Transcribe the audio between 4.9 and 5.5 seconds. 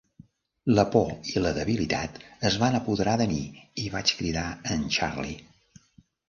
Charlie.